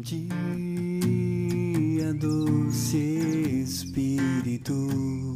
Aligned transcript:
dia, 0.00 0.24
doce 2.14 2.96
Espírito, 3.62 5.29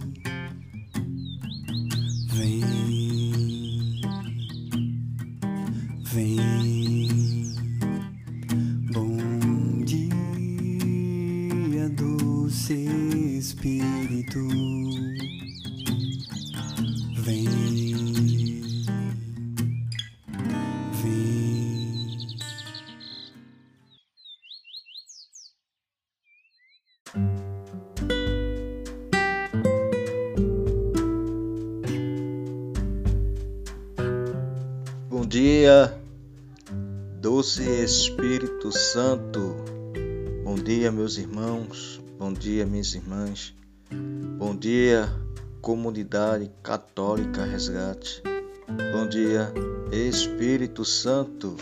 dia, 35.35 35.93
doce 37.21 37.65
Espírito 37.83 38.71
Santo. 38.71 39.57
Bom 40.45 40.55
dia, 40.55 40.93
meus 40.93 41.19
irmãos. 41.19 42.01
Bom 42.17 42.33
dia, 42.33 42.65
minhas 42.65 42.95
irmãs. 42.95 43.53
Bom 44.39 44.55
dia, 44.55 45.09
comunidade 45.61 46.49
católica 46.63 47.45
Resgate. 47.45 48.23
Bom 48.93 49.09
dia, 49.09 49.53
Espírito 49.91 50.85
Santo. 50.85 51.57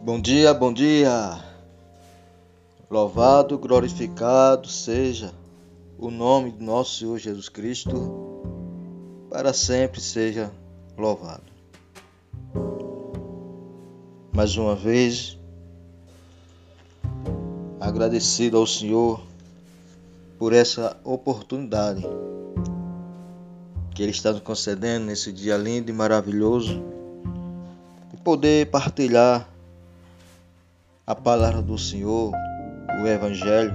Bom 0.00 0.20
dia, 0.22 0.54
bom 0.54 0.72
dia. 0.72 1.47
Louvado, 2.90 3.58
glorificado 3.58 4.66
seja 4.66 5.34
o 5.98 6.10
nome 6.10 6.52
do 6.52 6.64
nosso 6.64 7.00
Senhor 7.00 7.18
Jesus 7.18 7.46
Cristo, 7.46 8.40
para 9.28 9.52
sempre 9.52 10.00
seja 10.00 10.50
louvado. 10.96 11.52
Mais 14.32 14.56
uma 14.56 14.74
vez, 14.74 15.38
agradecido 17.78 18.56
ao 18.56 18.66
Senhor 18.66 19.20
por 20.38 20.54
essa 20.54 20.96
oportunidade 21.04 22.06
que 23.94 24.02
Ele 24.02 24.12
está 24.12 24.32
nos 24.32 24.40
concedendo 24.40 25.04
nesse 25.04 25.30
dia 25.30 25.58
lindo 25.58 25.90
e 25.90 25.92
maravilhoso 25.92 26.82
de 28.10 28.16
poder 28.16 28.70
partilhar 28.70 29.46
a 31.06 31.14
palavra 31.14 31.60
do 31.60 31.76
Senhor 31.76 32.32
o 32.98 33.06
Evangelho 33.06 33.72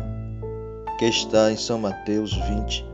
que 1.00 1.06
está 1.06 1.52
em 1.52 1.56
São 1.56 1.80
Mateus 1.80 2.34
20, 2.34 2.86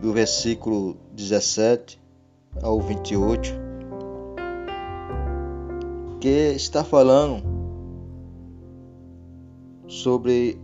do 0.00 0.12
versículo 0.12 0.96
17 1.12 2.00
ao 2.62 2.80
28, 2.80 3.54
que 6.20 6.28
está 6.28 6.84
falando 6.84 7.42
sobre 9.88 10.58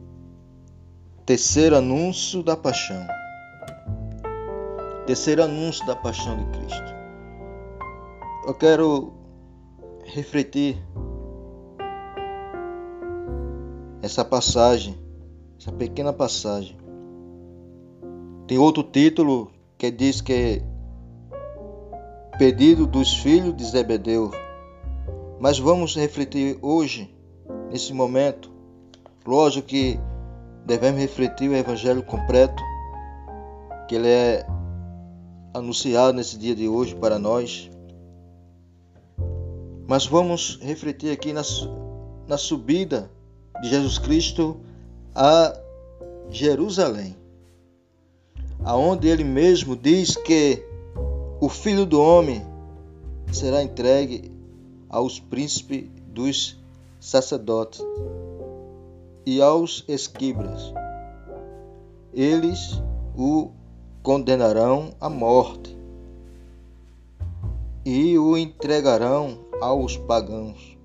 terceiro 1.26 1.76
anúncio 1.76 2.42
da 2.42 2.56
paixão. 2.56 3.06
Terceiro 5.06 5.42
anúncio 5.42 5.84
da 5.86 5.96
paixão 5.96 6.36
de 6.36 6.44
Cristo. 6.56 6.94
Eu 8.46 8.54
quero 8.54 9.12
refletir 10.04 10.78
essa 14.02 14.24
passagem, 14.24 14.98
essa 15.58 15.72
pequena 15.72 16.12
passagem. 16.12 16.76
Tem 18.46 18.58
outro 18.58 18.82
título 18.82 19.50
que 19.76 19.90
diz 19.90 20.20
que 20.20 20.62
pedido 22.38 22.86
dos 22.86 23.14
filhos 23.14 23.54
de 23.54 23.64
Zebedeu. 23.64 24.30
Mas 25.38 25.58
vamos 25.58 25.94
refletir 25.94 26.58
hoje, 26.62 27.14
nesse 27.70 27.92
momento. 27.92 28.50
Lógico 29.26 29.68
que 29.68 30.00
devemos 30.64 31.00
refletir 31.00 31.50
o 31.50 31.54
evangelho 31.54 32.02
completo, 32.02 32.62
que 33.86 33.94
ele 33.94 34.08
é 34.08 34.46
anunciado 35.52 36.14
nesse 36.14 36.38
dia 36.38 36.54
de 36.54 36.68
hoje 36.68 36.94
para 36.94 37.18
nós. 37.18 37.70
Mas 39.86 40.06
vamos 40.06 40.58
refletir 40.62 41.12
aqui 41.12 41.32
na, 41.32 41.42
na 42.26 42.38
subida 42.38 43.10
de 43.60 43.68
Jesus 43.68 43.98
Cristo 43.98 44.56
a 45.14 45.54
Jerusalém, 46.30 47.16
aonde 48.64 49.08
ele 49.08 49.24
mesmo 49.24 49.76
diz 49.76 50.16
que 50.16 50.62
o 51.40 51.48
Filho 51.48 51.84
do 51.84 52.00
Homem 52.00 52.42
será 53.32 53.62
entregue 53.62 54.30
aos 54.88 55.20
príncipes 55.20 55.88
dos 56.08 56.58
sacerdotes 56.98 57.80
e 59.24 59.40
aos 59.40 59.84
esquibras. 59.88 60.72
Eles 62.12 62.82
o 63.16 63.50
condenarão 64.02 64.94
à 65.00 65.08
morte 65.08 65.76
e 67.84 68.18
o 68.18 68.36
entregarão 68.36 69.38
aos 69.60 69.96
pagãos 69.96 70.76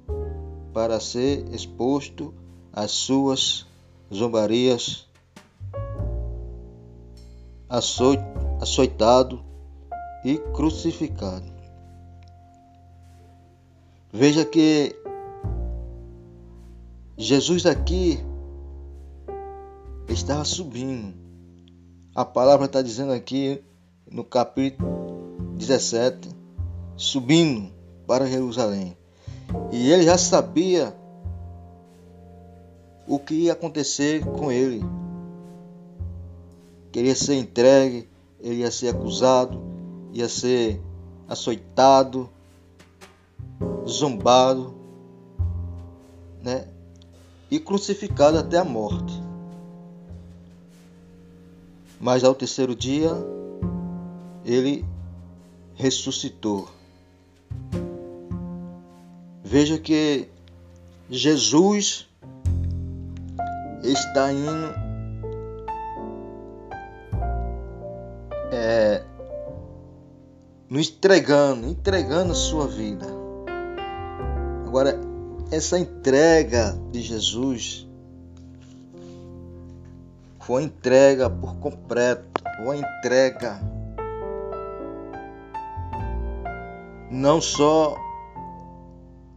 para 0.74 1.00
ser 1.00 1.46
exposto 1.54 2.34
as 2.76 2.92
suas 2.92 3.66
zombarias, 4.14 5.08
açoitado 8.60 9.42
e 10.26 10.38
crucificado. 10.54 11.56
Veja 14.12 14.44
que 14.44 14.94
Jesus 17.18 17.66
aqui 17.66 18.20
estava 20.10 20.44
subindo. 20.44 21.16
A 22.14 22.26
palavra 22.26 22.66
está 22.66 22.82
dizendo 22.82 23.14
aqui 23.14 23.64
no 24.10 24.26
capítulo 24.26 25.54
17, 25.56 26.30
subindo 26.98 27.72
para 28.06 28.28
Jerusalém. 28.28 28.98
E 29.72 29.92
ele 29.92 30.04
já 30.04 30.18
sabia 30.18 30.94
o 33.08 33.20
que 33.20 33.34
ia 33.34 33.54
acontecer 33.54 34.24
com 34.24 34.52
ele. 34.52 34.84
Queria 36.92 37.16
ser 37.16 37.36
entregue, 37.36 38.10
ele 38.40 38.62
ia 38.62 38.72
ser 38.72 38.90
acusado, 38.90 39.62
ia 40.14 40.30
ser 40.30 40.82
açoitado, 41.28 42.30
zombado, 43.88 44.74
né? 46.42 46.68
E 47.52 47.60
crucificado 47.60 48.38
até 48.38 48.58
a 48.58 48.64
morte. 48.64 49.14
Mas 52.00 52.24
ao 52.24 52.36
terceiro 52.36 52.76
dia, 52.76 53.12
ele 54.44 54.86
ressuscitou. 55.76 56.70
Veja 59.44 59.78
que 59.78 60.28
Jesus 61.10 62.08
está 63.92 64.32
indo 64.32 64.74
é, 68.52 69.04
nos 70.70 70.90
entregando, 70.90 71.68
entregando 71.68 72.32
a 72.32 72.36
sua 72.36 72.68
vida. 72.68 73.06
Agora, 74.66 75.00
essa 75.52 75.78
entrega 75.80 76.78
de 76.92 77.02
Jesus 77.02 77.88
foi 80.40 80.64
entrega 80.64 81.30
por 81.30 81.56
completo, 81.56 82.42
foi 82.64 82.78
entrega 82.78 83.60
não 87.10 87.40
só 87.40 87.96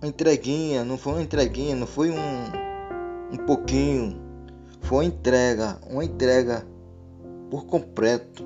uma 0.01 0.09
entreguinha, 0.09 0.85
não 0.85 0.97
foi 0.97 1.13
uma 1.15 1.23
entreguinha, 1.23 1.75
não 1.77 1.87
foi 1.87 2.11
um, 2.11 3.33
um 3.33 3.37
pouquinho, 3.47 4.28
foi 4.81 5.05
entrega, 5.05 5.79
uma 5.89 6.05
entrega 6.05 6.67
por 7.51 7.67
completo, 7.67 8.45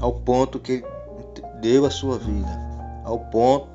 ao 0.00 0.12
ponto 0.12 0.58
que 0.58 0.82
deu 1.60 1.84
a 1.84 1.90
sua 1.90 2.18
vida, 2.18 2.50
ao 3.04 3.18
ponto 3.18 3.68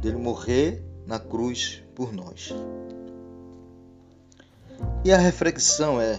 dele 0.00 0.16
morrer 0.16 0.82
na 1.06 1.18
cruz 1.18 1.82
por 1.94 2.12
nós. 2.12 2.54
E 5.04 5.12
a 5.12 5.18
reflexão 5.18 6.00
é: 6.00 6.18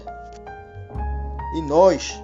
E 1.55 1.61
nós, 1.61 2.21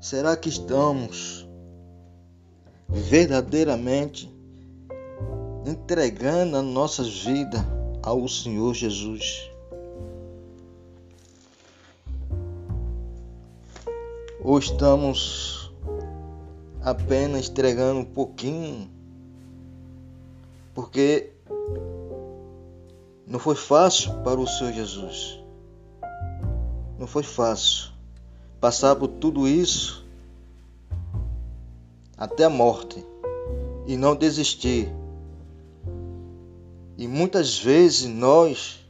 será 0.00 0.36
que 0.36 0.48
estamos 0.48 1.48
verdadeiramente 2.88 4.32
entregando 5.66 6.56
a 6.56 6.62
nossa 6.62 7.02
vida 7.02 7.81
ao 8.02 8.26
Senhor 8.26 8.74
Jesus? 8.74 9.48
Ou 14.44 14.58
estamos 14.58 15.72
apenas 16.82 17.48
entregando 17.48 18.00
um 18.00 18.04
pouquinho? 18.04 18.90
Porque 20.74 21.30
não 23.26 23.38
foi 23.38 23.54
fácil 23.54 24.12
para 24.22 24.40
o 24.40 24.46
Senhor 24.46 24.72
Jesus. 24.72 25.40
Não 26.98 27.06
foi 27.06 27.22
fácil 27.22 27.92
passar 28.60 28.96
por 28.96 29.08
tudo 29.08 29.46
isso 29.46 30.04
até 32.16 32.44
a 32.44 32.50
morte 32.50 33.04
e 33.86 33.96
não 33.96 34.14
desistir. 34.14 34.88
E 36.96 37.08
muitas 37.08 37.58
vezes 37.58 38.08
nós, 38.08 38.84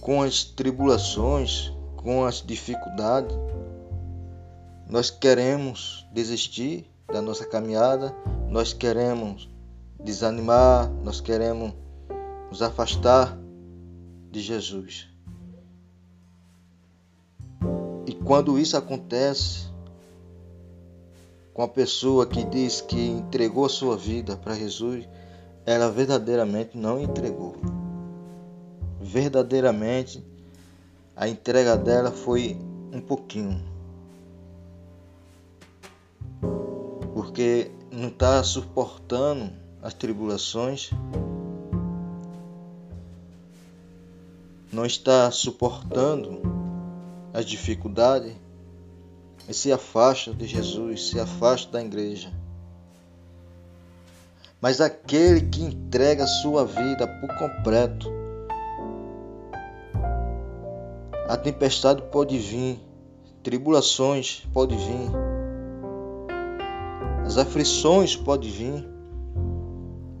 com 0.00 0.22
as 0.22 0.44
tribulações, 0.44 1.72
com 1.96 2.24
as 2.24 2.40
dificuldades, 2.40 3.36
nós 4.88 5.10
queremos 5.10 6.06
desistir 6.12 6.86
da 7.06 7.20
nossa 7.20 7.44
caminhada, 7.44 8.14
nós 8.48 8.72
queremos 8.72 9.48
desanimar, 10.02 10.90
nós 11.02 11.20
queremos 11.20 11.74
nos 12.50 12.62
afastar 12.62 13.36
de 14.30 14.40
Jesus. 14.40 15.08
E 18.06 18.14
quando 18.14 18.58
isso 18.58 18.76
acontece 18.76 19.68
com 21.58 21.64
a 21.64 21.68
pessoa 21.68 22.24
que 22.24 22.44
diz 22.44 22.80
que 22.80 23.08
entregou 23.08 23.66
a 23.66 23.68
sua 23.68 23.96
vida 23.96 24.36
para 24.36 24.54
Jesus, 24.54 25.08
ela 25.66 25.90
verdadeiramente 25.90 26.78
não 26.78 27.00
entregou. 27.00 27.56
Verdadeiramente 29.00 30.24
a 31.16 31.28
entrega 31.28 31.76
dela 31.76 32.12
foi 32.12 32.56
um 32.92 33.00
pouquinho. 33.00 33.60
Porque 37.12 37.72
não 37.90 38.06
está 38.06 38.40
suportando 38.44 39.50
as 39.82 39.92
tribulações, 39.92 40.92
não 44.72 44.86
está 44.86 45.28
suportando 45.32 46.40
as 47.34 47.44
dificuldades 47.44 48.32
e 49.48 49.54
se 49.54 49.72
afasta 49.72 50.34
de 50.34 50.46
Jesus, 50.46 51.08
se 51.08 51.18
afasta 51.18 51.72
da 51.72 51.82
igreja. 51.82 52.30
Mas 54.60 54.80
aquele 54.80 55.40
que 55.40 55.62
entrega 55.62 56.24
a 56.24 56.26
sua 56.26 56.66
vida 56.66 57.06
por 57.06 57.34
completo, 57.38 58.12
a 61.26 61.36
tempestade 61.36 62.02
pode 62.02 62.38
vir, 62.38 62.78
tribulações 63.42 64.46
pode 64.52 64.76
vir, 64.76 65.10
as 67.24 67.38
aflições 67.38 68.16
pode 68.16 68.50
vir, 68.50 68.86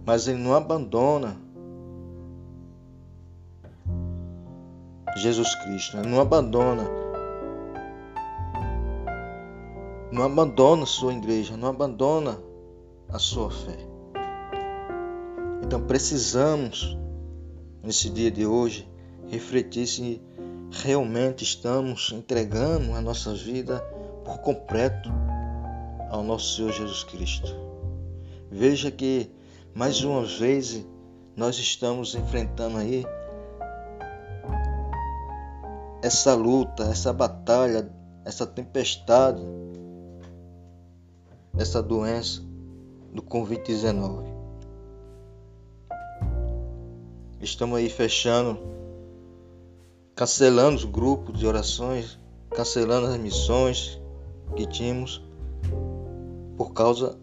mas 0.06 0.26
ele 0.26 0.38
não 0.38 0.54
abandona 0.54 1.36
Jesus 5.16 5.54
Cristo, 5.64 5.98
ele 5.98 6.08
não 6.08 6.20
abandona 6.20 7.07
Não 10.18 10.24
abandona 10.24 10.84
sua 10.84 11.12
igreja, 11.12 11.56
não 11.56 11.68
abandona 11.68 12.42
a 13.08 13.20
sua 13.20 13.52
fé. 13.52 13.78
Então 15.62 15.80
precisamos, 15.86 16.98
nesse 17.84 18.10
dia 18.10 18.28
de 18.28 18.44
hoje, 18.44 18.90
refletir 19.28 19.86
se 19.86 20.20
realmente 20.72 21.44
estamos 21.44 22.10
entregando 22.12 22.94
a 22.94 23.00
nossa 23.00 23.32
vida 23.32 23.78
por 24.24 24.38
completo 24.38 25.08
ao 26.10 26.24
nosso 26.24 26.56
Senhor 26.56 26.72
Jesus 26.72 27.04
Cristo. 27.04 27.54
Veja 28.50 28.90
que 28.90 29.30
mais 29.72 30.02
uma 30.02 30.24
vez 30.24 30.84
nós 31.36 31.60
estamos 31.60 32.16
enfrentando 32.16 32.78
aí 32.78 33.06
essa 36.02 36.34
luta, 36.34 36.82
essa 36.90 37.12
batalha, 37.12 37.88
essa 38.24 38.44
tempestade 38.44 39.46
dessa 41.58 41.82
doença 41.82 42.40
do 43.12 43.20
Covid-19. 43.20 44.24
Estamos 47.40 47.78
aí 47.78 47.90
fechando, 47.90 48.56
cancelando 50.14 50.76
os 50.76 50.84
grupos 50.84 51.36
de 51.36 51.44
orações, 51.48 52.16
cancelando 52.50 53.08
as 53.08 53.16
missões 53.16 54.00
que 54.54 54.66
tínhamos 54.66 55.20
por 56.56 56.72
causa 56.72 57.18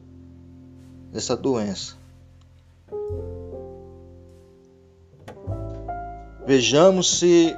dessa 1.13 1.37
doença. 1.37 1.95
Vejamos 6.45 7.19
se 7.19 7.55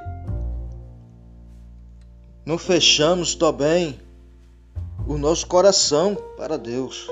não 2.46 2.56
fechamos 2.56 3.34
também 3.34 3.98
o 5.08 5.16
nosso 5.16 5.46
coração 5.46 6.14
para 6.36 6.58
Deus. 6.58 7.08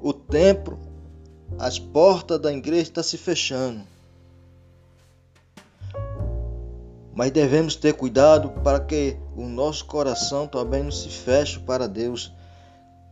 O 0.00 0.14
templo, 0.14 0.78
as 1.58 1.78
portas 1.78 2.40
da 2.40 2.50
igreja 2.50 2.84
estão 2.84 3.02
se 3.02 3.18
fechando. 3.18 3.82
Mas 7.14 7.30
devemos 7.30 7.76
ter 7.76 7.92
cuidado 7.92 8.48
para 8.62 8.80
que 8.80 9.18
o 9.36 9.44
nosso 9.44 9.84
coração 9.84 10.46
também 10.46 10.82
não 10.82 10.90
se 10.90 11.10
feche 11.10 11.58
para 11.58 11.86
Deus 11.86 12.32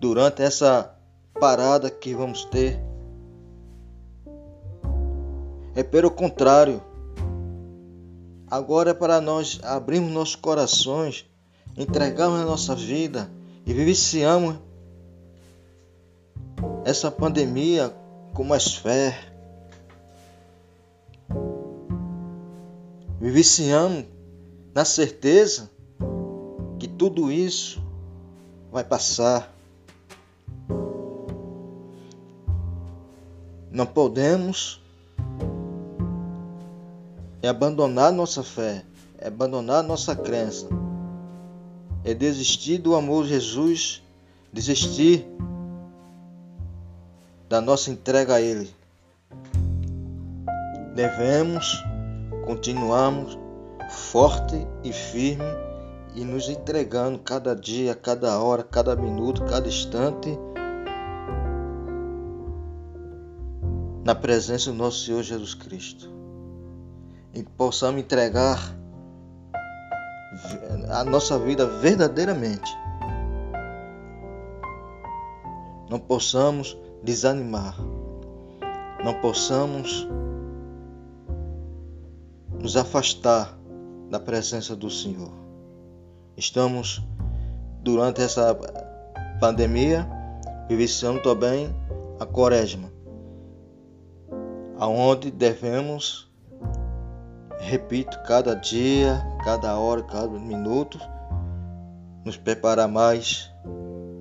durante 0.00 0.42
essa 0.42 0.94
parada 1.38 1.90
que 1.90 2.14
vamos 2.14 2.46
ter. 2.46 2.80
É 5.74 5.82
pelo 5.82 6.10
contrário. 6.10 6.82
Agora 8.50 8.92
é 8.92 8.94
para 8.94 9.20
nós 9.20 9.60
abrirmos 9.62 10.12
nossos 10.12 10.36
corações, 10.36 11.26
entregarmos 11.76 12.40
a 12.40 12.44
nossa 12.44 12.74
vida 12.74 13.35
e 13.66 13.74
vivenciamos 13.74 14.56
essa 16.84 17.10
pandemia 17.10 17.92
com 18.32 18.44
mais 18.44 18.76
fé. 18.76 19.18
Vivenciamos 23.20 24.04
na 24.72 24.84
certeza 24.84 25.68
que 26.78 26.86
tudo 26.86 27.32
isso 27.32 27.82
vai 28.70 28.84
passar. 28.84 29.52
Não 33.72 33.84
podemos 33.84 34.80
abandonar 37.42 38.12
nossa 38.12 38.44
fé, 38.44 38.84
abandonar 39.20 39.82
nossa 39.82 40.14
crença 40.14 40.68
é 42.06 42.14
desistir 42.14 42.78
do 42.78 42.94
amor 42.94 43.24
de 43.24 43.30
Jesus, 43.30 44.00
desistir 44.52 45.26
da 47.48 47.60
nossa 47.60 47.90
entrega 47.90 48.36
a 48.36 48.40
Ele. 48.40 48.70
Devemos 50.94 51.82
continuarmos 52.44 53.36
forte 53.90 54.54
e 54.84 54.92
firme 54.92 55.44
e 56.14 56.24
nos 56.24 56.48
entregando 56.48 57.18
cada 57.18 57.56
dia, 57.56 57.92
cada 57.96 58.38
hora, 58.38 58.62
cada 58.62 58.94
minuto, 58.94 59.44
cada 59.44 59.66
instante 59.66 60.38
na 64.04 64.14
presença 64.14 64.70
do 64.70 64.76
nosso 64.76 65.04
Senhor 65.04 65.24
Jesus 65.24 65.54
Cristo. 65.54 66.08
E 67.34 67.42
possamos 67.42 68.00
entregar 68.00 68.76
a 70.90 71.04
nossa 71.04 71.38
vida 71.38 71.66
verdadeiramente. 71.66 72.70
Não 75.88 75.98
possamos 75.98 76.76
desanimar, 77.02 77.76
não 79.04 79.14
possamos 79.20 80.08
nos 82.58 82.76
afastar 82.76 83.56
da 84.10 84.18
presença 84.18 84.74
do 84.74 84.90
Senhor. 84.90 85.30
Estamos 86.36 87.02
durante 87.82 88.20
essa 88.20 88.56
pandemia 89.40 90.06
vivenciando 90.68 91.22
também 91.22 91.74
a 92.18 92.26
quaresma, 92.26 92.90
aonde 94.78 95.30
devemos 95.30 96.25
repito, 97.58 98.18
cada 98.26 98.54
dia, 98.54 99.20
cada 99.44 99.78
hora, 99.78 100.02
cada 100.02 100.28
minuto, 100.28 100.98
nos 102.24 102.36
preparar 102.36 102.88
mais, 102.88 103.50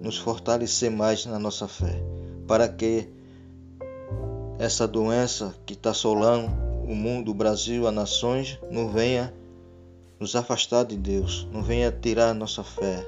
nos 0.02 0.18
fortalecer 0.18 0.92
mais 0.92 1.26
na 1.26 1.40
nossa 1.40 1.68
fé, 1.68 2.02
para 2.48 2.68
que 2.68 3.10
essa 4.60 4.88
doença 4.88 5.54
que 5.66 5.74
está 5.74 5.90
assolando 5.90 6.52
o 6.88 6.96
mundo, 6.96 7.32
o 7.32 7.34
Brasil, 7.34 7.88
as 7.88 7.94
nações, 7.94 8.60
não 8.72 8.90
venha 8.90 9.34
nos 10.20 10.36
afastar 10.36 10.86
de 10.86 10.96
Deus, 10.96 11.48
não 11.52 11.62
venha 11.62 11.92
tirar 11.92 12.34
nossa 12.34 12.64
fé, 12.64 13.06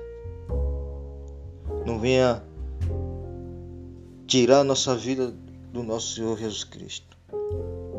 não 1.86 2.00
venha 2.00 2.44
tirar 4.26 4.64
nossa 4.64 4.96
vida 4.96 5.34
do 5.72 5.84
nosso 5.84 6.16
Senhor 6.16 6.38
Jesus 6.38 6.64
Cristo, 6.64 7.18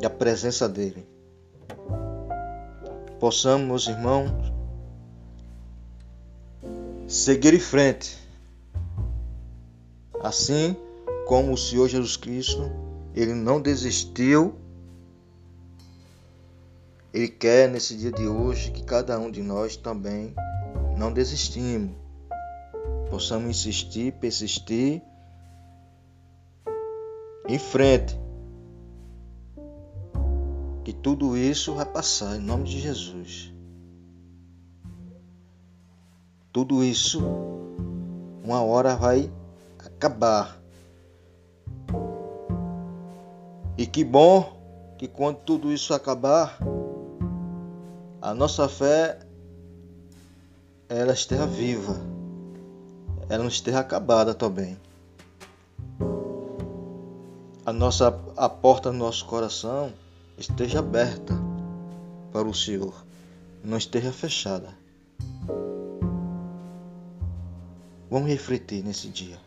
da 0.00 0.10
presença 0.10 0.68
dEle. 0.68 1.06
Possamos, 3.18 3.66
meus 3.66 3.86
irmãos, 3.86 4.30
seguir 7.06 7.54
em 7.54 7.60
frente, 7.60 8.18
assim 10.20 10.76
como 11.26 11.52
o 11.52 11.58
Senhor 11.58 11.88
Jesus 11.88 12.16
Cristo, 12.16 12.70
Ele 13.14 13.34
não 13.34 13.60
desistiu 13.60 14.54
ele 17.12 17.28
quer 17.28 17.68
nesse 17.68 17.96
dia 17.96 18.12
de 18.12 18.26
hoje 18.26 18.70
que 18.70 18.84
cada 18.84 19.18
um 19.18 19.30
de 19.30 19.42
nós 19.42 19.76
também 19.76 20.34
não 20.96 21.12
desistimos. 21.12 21.90
Possamos 23.10 23.48
insistir, 23.48 24.12
persistir 24.12 25.02
em 27.48 27.58
frente. 27.58 28.16
Tudo 31.02 31.36
isso 31.36 31.74
vai 31.74 31.86
passar 31.86 32.36
em 32.36 32.40
nome 32.40 32.64
de 32.64 32.80
Jesus. 32.80 33.52
Tudo 36.52 36.82
isso 36.82 37.22
uma 38.42 38.62
hora 38.62 38.96
vai 38.96 39.30
acabar. 39.78 40.58
E 43.76 43.86
que 43.86 44.02
bom 44.02 44.58
que 44.98 45.06
quando 45.06 45.36
tudo 45.36 45.72
isso 45.72 45.94
acabar, 45.94 46.58
a 48.20 48.34
nossa 48.34 48.68
fé 48.68 49.20
ela 50.88 51.12
esteja 51.12 51.46
viva, 51.46 51.94
ela 53.28 53.42
não 53.42 53.48
esteja 53.48 53.78
acabada 53.78 54.34
também. 54.34 54.76
A 57.64 57.72
nossa 57.72 58.18
a 58.36 58.48
porta 58.48 58.90
do 58.90 58.96
nosso 58.96 59.26
coração 59.26 59.92
esteja 60.38 60.78
aberta 60.78 61.34
para 62.32 62.48
o 62.48 62.54
Senhor, 62.54 62.94
não 63.62 63.76
esteja 63.76 64.12
fechada. 64.12 64.68
Vamos 68.10 68.28
refletir 68.28 68.82
nesse 68.84 69.08
dia. 69.08 69.38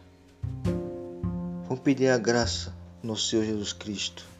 Vamos 1.67 1.79
pedir 1.83 2.09
a 2.09 2.17
graça 2.17 2.73
no 3.01 3.15
Senhor 3.15 3.45
Jesus 3.45 3.73
Cristo 3.73 4.31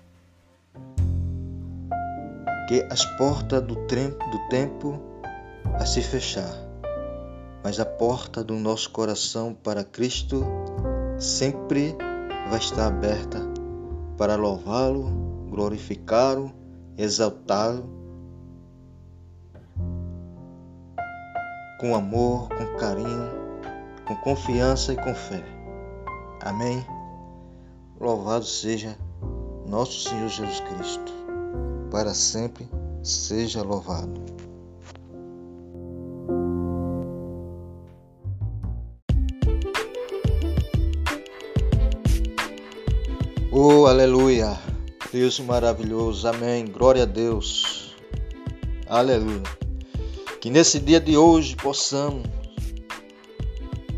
que 2.72 2.88
as 2.89 3.03
portas 3.17 3.62
do, 3.63 3.75
do 3.75 4.48
tempo 4.50 4.98
a 5.74 5.86
se 5.86 6.01
fechar, 6.01 6.55
mas 7.62 7.81
a 7.81 7.86
porta 7.86 8.41
do 8.41 8.53
nosso 8.53 8.89
coração 8.91 9.53
para 9.53 9.84
Cristo 9.84 10.41
sempre 11.20 11.93
vai 12.50 12.60
estar 12.60 12.88
aberta 12.88 13.41
para 14.17 14.38
louvá-lo, 14.38 15.30
glorificá-lo, 15.51 16.51
exaltá-lo 16.98 17.84
com 21.79 21.93
amor, 21.93 22.48
com 22.50 22.77
carinho, 22.77 23.29
com 24.08 24.15
confiança 24.17 24.93
e 24.93 24.96
com 24.96 25.13
fé. 25.13 25.43
Amém. 26.41 26.86
Louvado 28.00 28.46
seja 28.46 28.98
nosso 29.67 30.10
Senhor 30.10 30.29
Jesus 30.29 30.60
Cristo 30.62 31.12
para 31.91 32.13
sempre 32.13 32.70
seja 33.03 33.62
louvado. 33.62 34.22
Oh, 43.51 43.86
aleluia! 43.86 44.71
Deus 45.12 45.41
maravilhoso, 45.41 46.25
amém. 46.25 46.65
Glória 46.65 47.03
a 47.03 47.06
Deus. 47.06 47.94
Aleluia. 48.88 49.44
Que 50.39 50.50
nesse 50.50 50.80
dia 50.80 51.01
de 51.01 51.18
hoje 51.18 51.53
possamos 51.58 52.25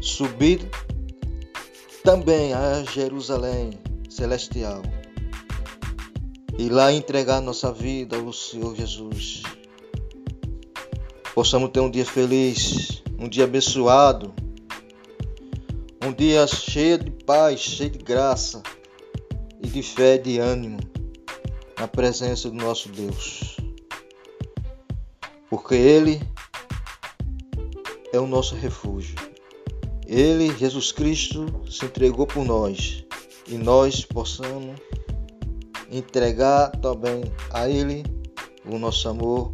subir 0.01 0.67
também 2.03 2.51
a 2.53 2.83
Jerusalém 2.83 3.79
celestial 4.09 4.81
e 6.57 6.67
lá 6.67 6.91
entregar 6.91 7.41
nossa 7.41 7.71
vida 7.71 8.17
ao 8.17 8.33
Senhor 8.33 8.75
Jesus. 8.75 9.43
Possamos 11.35 11.69
ter 11.69 11.79
um 11.79 11.91
dia 11.91 12.05
feliz, 12.05 13.03
um 13.19 13.29
dia 13.29 13.43
abençoado, 13.43 14.33
um 16.03 16.11
dia 16.11 16.47
cheio 16.47 16.97
de 16.97 17.11
paz, 17.11 17.59
cheio 17.59 17.91
de 17.91 17.99
graça 17.99 18.63
e 19.61 19.67
de 19.67 19.83
fé 19.83 20.17
de 20.17 20.39
ânimo 20.39 20.92
na 21.83 21.87
presença 21.89 22.49
do 22.49 22.55
nosso 22.55 22.87
Deus. 22.87 23.57
Porque 25.49 25.75
Ele 25.75 26.21
é 28.13 28.17
o 28.17 28.25
nosso 28.25 28.55
refúgio. 28.55 29.17
Ele, 30.07 30.57
Jesus 30.57 30.93
Cristo, 30.93 31.45
se 31.69 31.83
entregou 31.83 32.25
por 32.25 32.45
nós 32.45 33.03
e 33.49 33.55
nós 33.55 34.05
possamos 34.05 34.79
entregar 35.91 36.71
também 36.77 37.25
a 37.51 37.67
Ele 37.67 38.03
o 38.65 38.79
nosso 38.79 39.09
amor, 39.09 39.51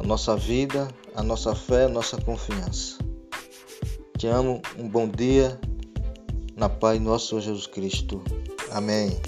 a 0.00 0.04
nossa 0.04 0.34
vida, 0.34 0.88
a 1.14 1.22
nossa 1.22 1.54
fé, 1.54 1.84
a 1.84 1.88
nossa 1.90 2.16
confiança. 2.16 2.96
Te 4.16 4.26
amo, 4.26 4.62
um 4.78 4.88
bom 4.88 5.06
dia, 5.06 5.60
na 6.56 6.70
paz 6.70 6.98
nosso 6.98 7.38
Jesus 7.42 7.66
Cristo. 7.66 8.22
Amém. 8.70 9.20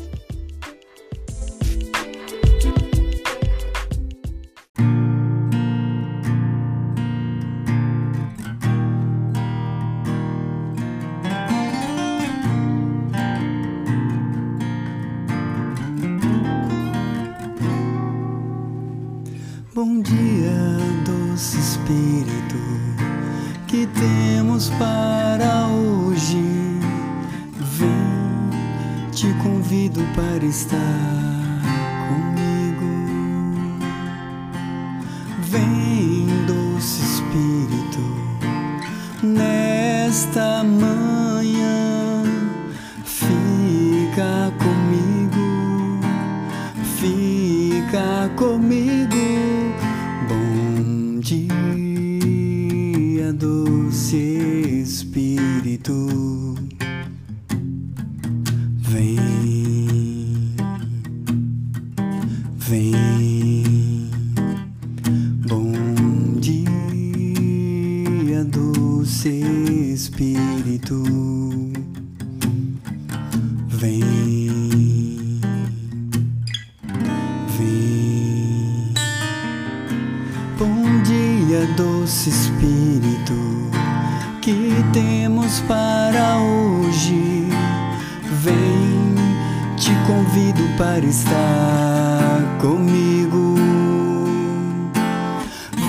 Que 23.74 23.86
temos 23.88 24.70
para 24.78 25.66
hoje. 25.66 26.38
Vem, 27.76 29.10
te 29.10 29.26
convido 29.42 30.00
para 30.14 30.44
estar 30.44 30.78
comigo. 32.08 32.92
Vem, 35.50 36.28
doce 36.46 37.02
Espírito, 37.02 38.04
nesta 39.24 40.62
manhã, 40.62 42.22
fica 43.04 44.52
comigo, 44.62 46.00
fica 47.00 48.30
comigo. 48.36 49.14
Espírito, 53.34 53.63
temos 85.54 85.61
para 85.62 86.38
hoje. 86.38 87.49
Vem, 88.42 89.14
te 89.76 89.90
convido 90.06 90.62
para 90.76 91.04
estar 91.04 92.58
comigo. 92.61 93.54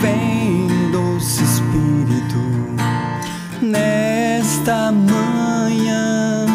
Vem, 0.02 0.68
doce 0.92 1.44
Espírito, 1.44 2.38
nesta 3.62 4.92
manhã, 4.92 6.46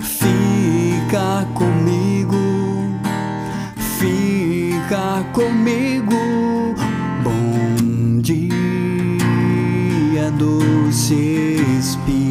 fica 0.00 1.46
comigo, 1.54 2.98
fica 3.98 5.24
comigo. 5.32 6.74
Bom 7.22 8.20
dia, 8.20 8.50
doce 10.38 11.14
Espírito. 11.78 12.23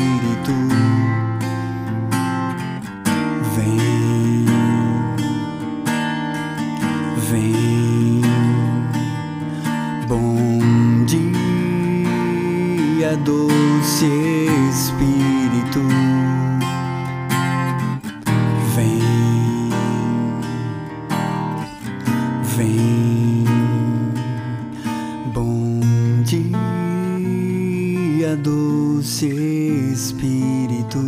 Espírito. 29.92 31.00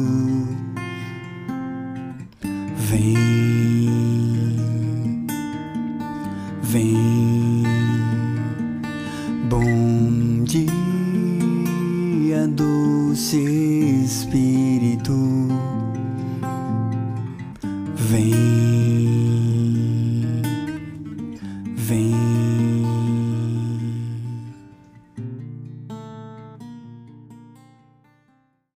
Vem, 2.76 3.45